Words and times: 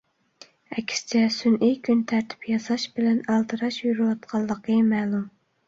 ئەكسىچە 0.77 1.21
سۈنئىي 1.35 1.75
كۈن 1.89 2.01
تەرتىپ 2.13 2.49
ياساش 2.53 2.87
بىلەن 2.97 3.21
ئالدىراش 3.37 3.81
يۈرۈۋاتقانلىقى 3.87 4.83
مەلۇم. 4.93 5.33